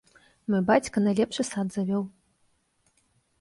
[0.53, 2.03] Мой бацька найлепшы сад завёў!